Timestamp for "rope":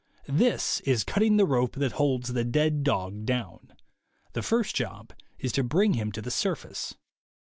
1.45-1.75